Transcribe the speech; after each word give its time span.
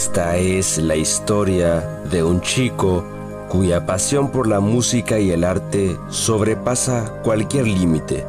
Esta 0.00 0.36
es 0.36 0.78
la 0.78 0.94
historia 0.94 1.80
de 2.08 2.22
un 2.22 2.40
chico 2.40 3.04
cuya 3.48 3.84
pasión 3.84 4.30
por 4.30 4.46
la 4.46 4.60
música 4.60 5.18
y 5.18 5.32
el 5.32 5.42
arte 5.42 5.98
sobrepasa 6.08 7.20
cualquier 7.24 7.66
límite. 7.66 8.24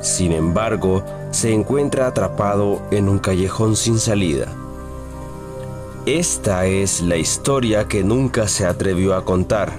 Sin 0.00 0.32
embargo, 0.32 1.04
se 1.30 1.52
encuentra 1.52 2.08
atrapado 2.08 2.82
en 2.90 3.08
un 3.08 3.20
callejón 3.20 3.76
sin 3.76 4.00
salida. 4.00 4.48
Esta 6.04 6.66
es 6.66 7.00
la 7.00 7.16
historia 7.16 7.86
que 7.86 8.02
nunca 8.02 8.48
se 8.48 8.66
atrevió 8.66 9.14
a 9.14 9.24
contar. 9.24 9.74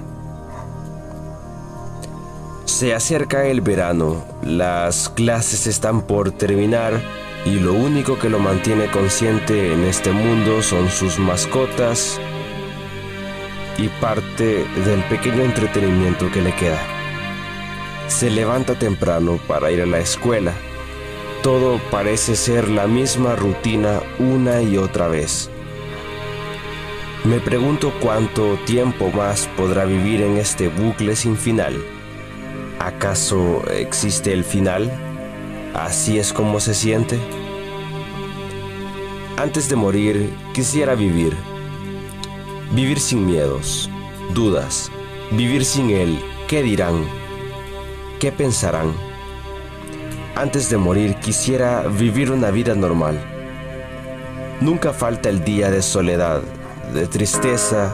Se 2.64 2.94
acerca 2.94 3.44
el 3.44 3.60
verano, 3.60 4.24
las 4.42 5.10
clases 5.10 5.66
están 5.66 6.00
por 6.00 6.30
terminar 6.30 7.02
y 7.44 7.58
lo 7.58 7.74
único 7.74 8.18
que 8.18 8.30
lo 8.30 8.38
mantiene 8.38 8.90
consciente 8.90 9.72
en 9.72 9.84
este 9.84 10.12
mundo 10.12 10.62
son 10.62 10.90
sus 10.90 11.18
mascotas 11.18 12.20
y 13.76 13.88
parte 14.00 14.64
del 14.84 15.02
pequeño 15.10 15.42
entretenimiento 15.42 16.30
que 16.30 16.40
le 16.40 16.54
queda. 16.54 16.80
Se 18.08 18.30
levanta 18.30 18.78
temprano 18.78 19.38
para 19.46 19.70
ir 19.70 19.82
a 19.82 19.86
la 19.86 19.98
escuela. 19.98 20.52
Todo 21.42 21.78
parece 21.90 22.36
ser 22.36 22.68
la 22.68 22.86
misma 22.86 23.36
rutina 23.36 24.00
una 24.18 24.62
y 24.62 24.78
otra 24.78 25.08
vez. 25.08 25.50
Me 27.24 27.40
pregunto 27.40 27.92
cuánto 28.00 28.58
tiempo 28.66 29.10
más 29.10 29.48
podrá 29.56 29.84
vivir 29.84 30.22
en 30.22 30.38
este 30.38 30.68
bucle 30.68 31.16
sin 31.16 31.36
final. 31.36 31.82
¿Acaso 32.78 33.62
existe 33.70 34.32
el 34.32 34.44
final? 34.44 34.92
¿Así 35.74 36.18
es 36.18 36.32
como 36.32 36.60
se 36.60 36.74
siente? 36.74 37.18
Antes 39.36 39.68
de 39.68 39.74
morir, 39.74 40.32
quisiera 40.52 40.94
vivir. 40.94 41.36
Vivir 42.70 43.00
sin 43.00 43.26
miedos, 43.26 43.90
dudas, 44.32 44.92
vivir 45.32 45.64
sin 45.64 45.90
él, 45.90 46.20
¿qué 46.46 46.62
dirán? 46.62 47.04
¿Qué 48.20 48.30
pensarán? 48.30 48.92
Antes 50.36 50.70
de 50.70 50.76
morir 50.76 51.16
quisiera 51.16 51.82
vivir 51.82 52.30
una 52.30 52.52
vida 52.52 52.76
normal. 52.76 53.20
Nunca 54.60 54.92
falta 54.92 55.30
el 55.30 55.44
día 55.44 55.68
de 55.68 55.82
soledad, 55.82 56.40
de 56.94 57.08
tristeza, 57.08 57.92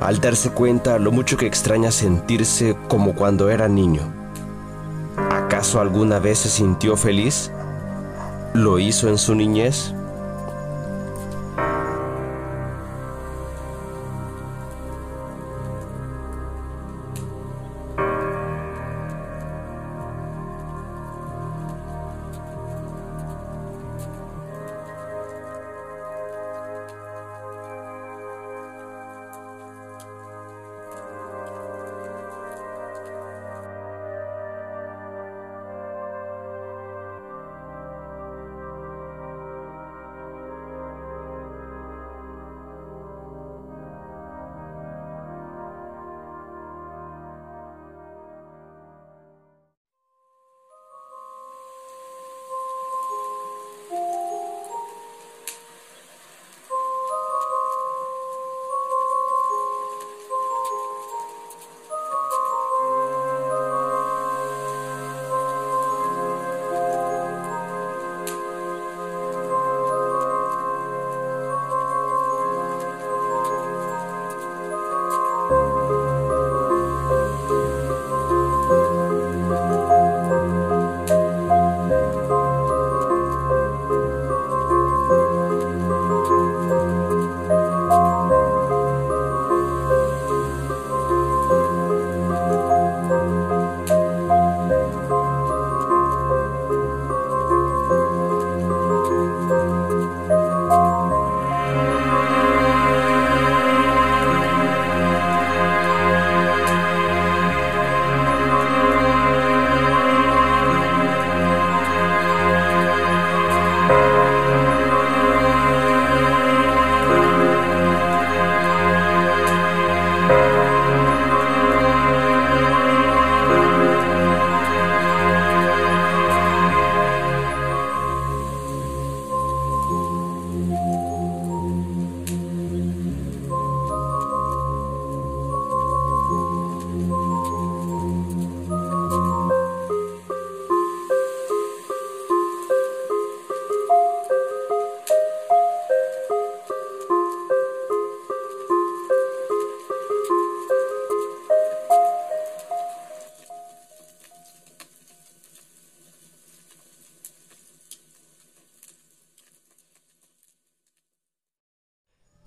al 0.00 0.20
darse 0.20 0.50
cuenta 0.50 1.00
lo 1.00 1.10
mucho 1.10 1.36
que 1.36 1.46
extraña 1.46 1.90
sentirse 1.90 2.76
como 2.86 3.16
cuando 3.16 3.50
era 3.50 3.66
niño. 3.66 4.02
¿Acaso 5.16 5.80
alguna 5.80 6.20
vez 6.20 6.38
se 6.38 6.48
sintió 6.48 6.96
feliz? 6.96 7.50
¿Lo 8.54 8.78
hizo 8.78 9.08
en 9.08 9.18
su 9.18 9.34
niñez? 9.34 9.92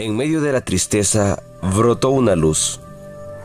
En 0.02 0.18
medio 0.18 0.42
de 0.42 0.52
la 0.52 0.62
tristeza 0.62 1.44
brotó 1.62 2.10
una 2.10 2.36
luz. 2.36 2.80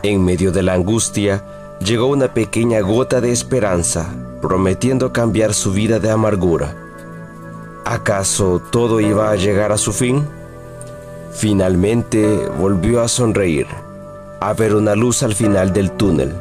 En 0.03 0.25
medio 0.25 0.53
de 0.53 0.63
la 0.63 0.73
angustia 0.73 1.45
llegó 1.81 2.07
una 2.07 2.33
pequeña 2.33 2.81
gota 2.81 3.21
de 3.21 3.31
esperanza, 3.31 4.09
prometiendo 4.41 5.13
cambiar 5.13 5.53
su 5.53 5.73
vida 5.73 5.99
de 5.99 6.11
amargura. 6.11 6.75
¿Acaso 7.85 8.63
todo 8.73 9.01
iba 9.01 9.31
a 9.31 9.37
llegar 9.37 9.71
a 9.71 9.77
su 9.77 9.93
fin? 9.93 10.27
Finalmente 11.31 12.49
volvió 12.59 13.03
a 13.03 13.09
sonreír, 13.09 13.67
a 14.41 14.55
ver 14.55 14.75
una 14.77 14.95
luz 14.95 15.23
al 15.23 15.35
final 15.35 15.75
del 15.75 15.91
túnel. 15.91 16.33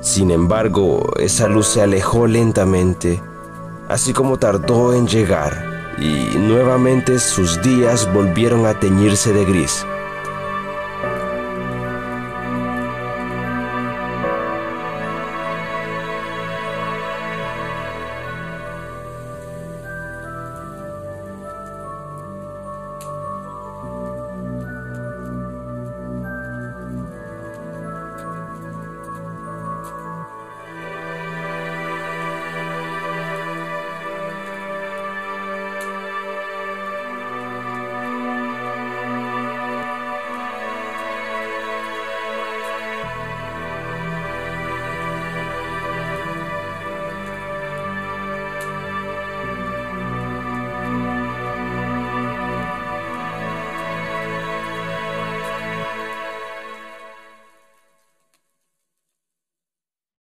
Sin 0.00 0.30
embargo, 0.30 1.12
esa 1.18 1.46
luz 1.46 1.66
se 1.66 1.82
alejó 1.82 2.26
lentamente, 2.26 3.20
así 3.90 4.14
como 4.14 4.38
tardó 4.38 4.94
en 4.94 5.06
llegar 5.06 5.75
y 5.98 6.36
nuevamente 6.38 7.18
sus 7.18 7.60
días 7.62 8.12
volvieron 8.12 8.66
a 8.66 8.78
teñirse 8.78 9.32
de 9.32 9.44
gris. 9.44 9.86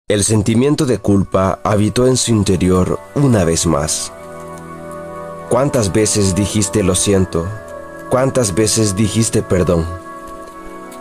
El 0.09 0.24
sentimiento 0.24 0.86
de 0.86 1.00
culpa 1.00 1.59
habitó 1.65 2.07
en 2.07 2.15
su 2.15 2.31
interior 2.31 2.98
una 3.13 3.44
vez 3.44 3.68
más. 3.68 4.13
¿Cuántas 5.50 5.92
veces 5.92 6.33
dijiste 6.33 6.81
lo 6.81 6.95
siento? 6.95 7.45
¿Cuántas 8.09 8.56
veces 8.56 8.95
dijiste 8.95 9.42
perdón? 9.42 9.86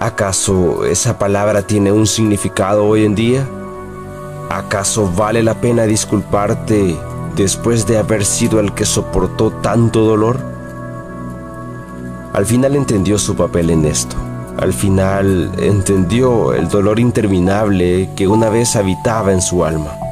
¿Acaso 0.00 0.84
esa 0.84 1.20
palabra 1.20 1.62
tiene 1.62 1.92
un 1.92 2.08
significado 2.08 2.84
hoy 2.84 3.04
en 3.04 3.14
día? 3.14 3.48
¿Acaso 4.50 5.08
vale 5.12 5.40
la 5.44 5.60
pena 5.60 5.84
disculparte 5.84 6.98
después 7.36 7.86
de 7.86 7.98
haber 7.98 8.24
sido 8.24 8.58
el 8.58 8.74
que 8.74 8.84
soportó 8.84 9.52
tanto 9.52 10.00
dolor? 10.00 10.40
Al 12.32 12.44
final 12.44 12.74
entendió 12.74 13.20
su 13.20 13.36
papel 13.36 13.70
en 13.70 13.84
esto. 13.84 14.16
Al 14.58 14.72
final 14.72 15.52
entendió 15.58 16.54
el 16.54 16.68
dolor 16.68 16.98
interminable 16.98 18.10
que 18.16 18.26
una 18.26 18.48
vez 18.48 18.74
habitaba 18.76 19.32
en 19.32 19.42
su 19.42 19.64
alma. 19.64 20.05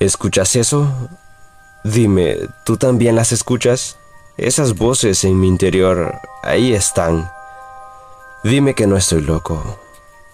¿Escuchas 0.00 0.56
eso? 0.56 0.90
Dime, 1.84 2.38
¿tú 2.64 2.78
también 2.78 3.16
las 3.16 3.32
escuchas? 3.32 3.98
Esas 4.38 4.78
voces 4.78 5.24
en 5.24 5.38
mi 5.38 5.46
interior, 5.46 6.18
ahí 6.42 6.72
están. 6.72 7.30
Dime 8.42 8.74
que 8.74 8.86
no 8.86 8.96
estoy 8.96 9.20
loco. 9.20 9.78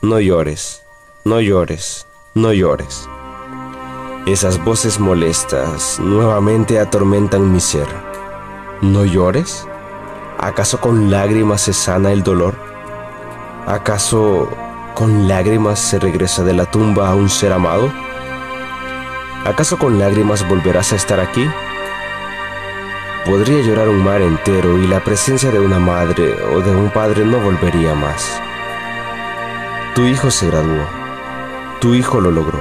No 0.02 0.20
llores, 0.20 0.84
no 1.24 1.40
llores, 1.40 2.06
no 2.36 2.52
llores. 2.52 3.08
Esas 4.26 4.64
voces 4.64 5.00
molestas 5.00 5.98
nuevamente 5.98 6.78
atormentan 6.78 7.52
mi 7.52 7.58
ser. 7.58 7.88
¿No 8.82 9.04
llores? 9.04 9.66
¿Acaso 10.38 10.80
con 10.80 11.10
lágrimas 11.10 11.62
se 11.62 11.72
sana 11.72 12.12
el 12.12 12.22
dolor? 12.22 12.54
¿Acaso 13.66 14.48
con 14.94 15.26
lágrimas 15.26 15.80
se 15.80 15.98
regresa 15.98 16.44
de 16.44 16.52
la 16.52 16.70
tumba 16.70 17.08
a 17.10 17.16
un 17.16 17.28
ser 17.28 17.52
amado? 17.52 18.06
¿Acaso 19.46 19.78
con 19.78 20.00
lágrimas 20.00 20.46
volverás 20.48 20.93
a 20.93 20.96
estar 20.96 21.20
aquí? 21.20 21.48
Podría 23.25 23.62
llorar 23.62 23.88
un 23.88 24.02
mar 24.02 24.20
entero 24.20 24.76
y 24.76 24.88
la 24.88 25.04
presencia 25.04 25.52
de 25.52 25.60
una 25.60 25.78
madre 25.78 26.34
o 26.52 26.60
de 26.60 26.75
un 26.75 26.90
padre 26.90 27.25
no 27.25 27.38
volvería 27.38 27.94
más. 27.94 28.40
Tu 29.94 30.02
hijo 30.02 30.32
se 30.32 30.48
graduó. 30.48 30.84
Tu 31.81 31.94
hijo 31.94 32.20
lo 32.20 32.32
logró. 32.32 32.60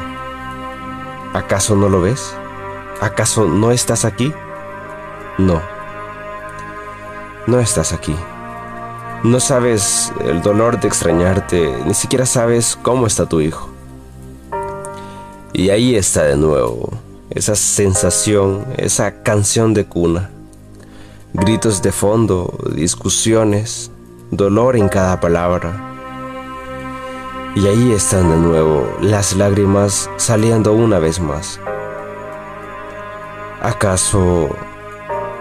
¿Acaso 1.33 1.75
no 1.75 1.89
lo 1.89 2.01
ves? 2.01 2.35
¿Acaso 3.01 3.47
no 3.47 3.71
estás 3.71 4.05
aquí? 4.05 4.31
No. 5.39 5.63
No 7.47 7.59
estás 7.59 7.93
aquí. 7.93 8.15
No 9.23 9.39
sabes 9.39 10.13
el 10.23 10.43
dolor 10.43 10.79
de 10.79 10.87
extrañarte, 10.87 11.81
ni 11.83 11.95
siquiera 11.95 12.27
sabes 12.27 12.77
cómo 12.79 13.07
está 13.07 13.25
tu 13.25 13.41
hijo. 13.41 13.74
Y 15.57 15.69
ahí 15.69 15.95
está 15.95 16.23
de 16.23 16.35
nuevo, 16.35 16.89
esa 17.29 17.55
sensación, 17.55 18.65
esa 18.75 19.23
canción 19.23 19.73
de 19.73 19.85
cuna. 19.85 20.29
Gritos 21.31 21.81
de 21.81 21.93
fondo, 21.93 22.59
discusiones, 22.75 23.89
dolor 24.31 24.75
en 24.75 24.89
cada 24.89 25.21
palabra. 25.21 25.95
Y 27.55 27.67
ahí 27.67 27.93
están 27.93 28.29
de 28.31 28.35
nuevo 28.35 28.97
las 28.99 29.33
lágrimas 29.37 30.09
saliendo 30.17 30.73
una 30.73 30.99
vez 30.99 31.21
más. 31.21 31.57
¿Acaso 33.61 34.49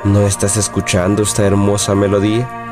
no 0.04 0.28
estás 0.28 0.56
escuchando 0.56 1.24
esta 1.24 1.44
hermosa 1.44 1.96
melodía? 1.96 2.63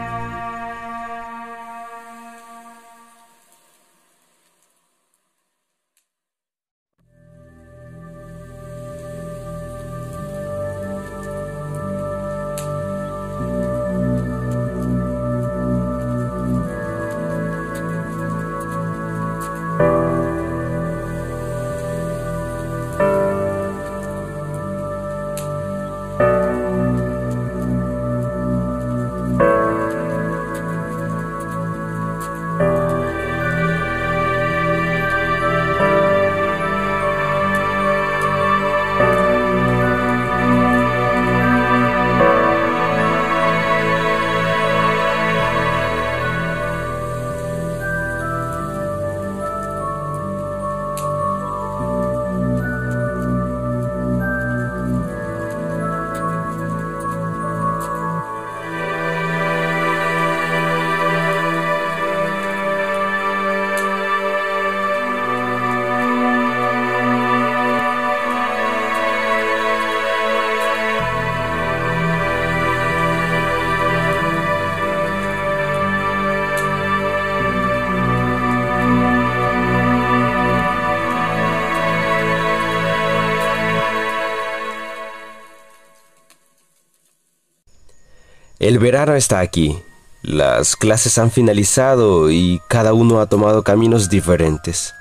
El 88.62 88.78
verano 88.78 89.16
está 89.16 89.40
aquí. 89.40 89.82
Las 90.22 90.76
clases 90.76 91.18
han 91.18 91.32
finalizado 91.32 92.30
y 92.30 92.62
cada 92.68 92.94
uno 92.94 93.18
ha 93.18 93.26
tomado 93.26 93.64
caminos 93.64 94.08
diferentes. 94.08 94.94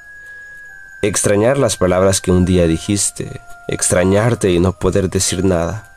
Extrañar 1.04 1.60
las 1.60 1.78
palabras 1.78 2.22
que 2.22 2.32
un 2.32 2.44
día 2.44 2.66
dijiste, 2.66 3.40
extrañarte 3.68 4.50
y 4.50 4.60
no 4.60 4.74
poder 4.74 5.12
decir 5.12 5.46
nada, 5.46 5.94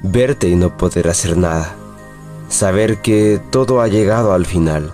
verte 0.00 0.48
y 0.48 0.56
no 0.56 0.76
poder 0.76 1.06
hacer 1.06 1.36
nada, 1.36 1.76
saber 2.48 3.00
que 3.00 3.40
todo 3.52 3.80
ha 3.80 3.86
llegado 3.86 4.32
al 4.32 4.44
final. 4.44 4.92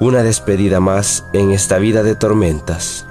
Una 0.00 0.22
despedida 0.22 0.78
más 0.78 1.24
en 1.32 1.52
esta 1.52 1.78
vida 1.78 2.02
de 2.02 2.16
tormentas. 2.16 3.06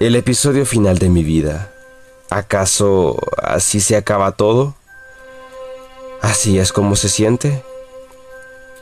El 0.00 0.16
episodio 0.16 0.66
final 0.66 0.98
de 0.98 1.08
mi 1.08 1.22
vida. 1.22 1.70
¿Acaso 2.28 3.16
así 3.40 3.78
se 3.78 3.96
acaba 3.96 4.32
todo? 4.32 4.74
¿Así 6.20 6.58
es 6.58 6.72
como 6.72 6.96
se 6.96 7.08
siente? 7.08 7.62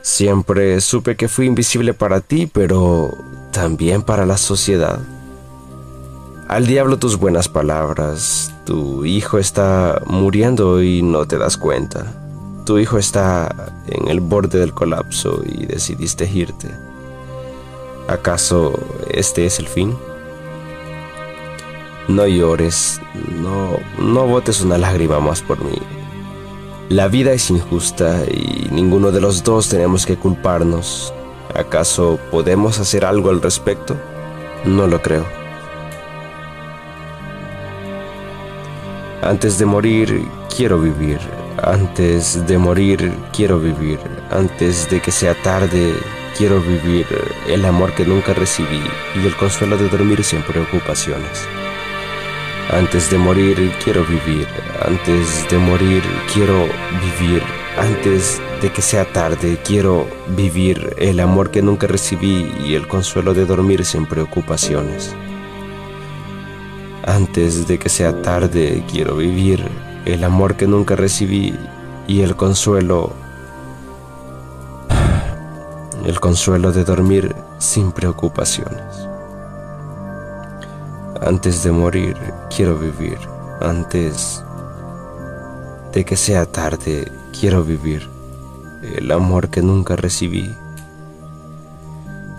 Siempre 0.01 0.81
supe 0.81 1.15
que 1.15 1.27
fui 1.27 1.45
invisible 1.45 1.93
para 1.93 2.19
ti, 2.19 2.49
pero 2.51 3.15
también 3.51 4.01
para 4.01 4.25
la 4.25 4.37
sociedad. 4.37 4.99
Al 6.47 6.65
diablo 6.65 6.97
tus 6.97 7.17
buenas 7.17 7.47
palabras. 7.47 8.51
Tu 8.65 9.05
hijo 9.05 9.37
está 9.37 10.01
muriendo 10.07 10.81
y 10.81 11.03
no 11.03 11.27
te 11.27 11.37
das 11.37 11.57
cuenta. 11.57 12.11
Tu 12.65 12.79
hijo 12.79 12.97
está 12.97 13.71
en 13.87 14.07
el 14.07 14.19
borde 14.19 14.57
del 14.57 14.73
colapso 14.73 15.43
y 15.45 15.67
decidiste 15.67 16.27
irte. 16.27 16.71
¿Acaso 18.07 18.73
este 19.11 19.45
es 19.45 19.59
el 19.59 19.67
fin? 19.67 19.95
No 22.13 22.27
llores, 22.27 23.01
no, 23.41 23.79
no 23.97 24.27
botes 24.27 24.61
una 24.61 24.77
lágrima 24.77 25.19
más 25.19 25.41
por 25.41 25.65
mí. 25.65 25.79
La 26.89 27.07
vida 27.07 27.31
es 27.31 27.49
injusta 27.49 28.23
y 28.29 28.67
ninguno 28.69 29.11
de 29.11 29.19
los 29.19 29.43
dos 29.43 29.67
tenemos 29.67 30.05
que 30.05 30.15
culparnos. 30.15 31.11
¿Acaso 31.55 32.19
podemos 32.29 32.77
hacer 32.77 33.03
algo 33.03 33.31
al 33.31 33.41
respecto? 33.41 33.95
No 34.63 34.85
lo 34.85 35.01
creo. 35.01 35.25
Antes 39.23 39.57
de 39.57 39.65
morir, 39.65 40.27
quiero 40.55 40.79
vivir. 40.79 41.17
Antes 41.63 42.45
de 42.45 42.59
morir, 42.59 43.11
quiero 43.35 43.59
vivir. 43.59 43.97
Antes 44.29 44.87
de 44.87 45.01
que 45.01 45.09
sea 45.09 45.33
tarde, 45.41 45.95
quiero 46.37 46.61
vivir 46.61 47.07
el 47.47 47.65
amor 47.65 47.91
que 47.95 48.05
nunca 48.05 48.35
recibí 48.35 48.83
y 49.15 49.25
el 49.25 49.35
consuelo 49.35 49.77
de 49.77 49.89
dormir 49.89 50.23
sin 50.23 50.43
preocupaciones. 50.43 51.47
Antes 52.71 53.11
de 53.11 53.17
morir 53.17 53.71
quiero 53.83 54.03
vivir, 54.05 54.47
antes 54.85 55.47
de 55.49 55.57
morir 55.57 56.01
quiero 56.33 56.67
vivir, 57.01 57.43
antes 57.77 58.41
de 58.61 58.71
que 58.71 58.81
sea 58.81 59.05
tarde 59.11 59.59
quiero 59.63 60.07
vivir 60.35 60.95
el 60.97 61.19
amor 61.19 61.51
que 61.51 61.61
nunca 61.61 61.87
recibí 61.87 62.51
y 62.65 62.73
el 62.75 62.87
consuelo 62.87 63.33
de 63.33 63.45
dormir 63.45 63.85
sin 63.85 64.05
preocupaciones. 64.05 65.13
Antes 67.05 67.67
de 67.67 67.77
que 67.77 67.89
sea 67.89 68.21
tarde 68.21 68.83
quiero 68.89 69.17
vivir 69.17 69.67
el 70.05 70.23
amor 70.23 70.55
que 70.55 70.65
nunca 70.65 70.95
recibí 70.95 71.53
y 72.07 72.21
el 72.21 72.35
consuelo 72.35 73.13
el 76.05 76.19
consuelo 76.19 76.71
de 76.71 76.83
dormir 76.83 77.35
sin 77.59 77.91
preocupaciones. 77.91 79.12
Antes 81.25 81.63
de 81.63 81.71
morir, 81.71 82.17
quiero 82.53 82.77
vivir. 82.77 83.17
Antes 83.61 84.43
de 85.93 86.03
que 86.03 86.17
sea 86.17 86.45
tarde, 86.45 87.09
quiero 87.39 87.63
vivir 87.63 88.09
el 88.97 89.09
amor 89.09 89.49
que 89.49 89.61
nunca 89.61 89.95
recibí 89.95 90.53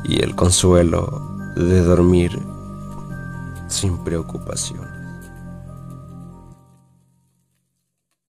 y 0.04 0.22
el 0.22 0.34
consuelo 0.34 1.22
de 1.56 1.82
dormir 1.82 2.38
sin 3.68 3.96
preocupación. 4.04 4.93